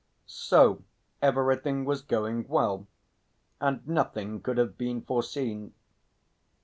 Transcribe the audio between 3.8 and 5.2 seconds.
nothing could have been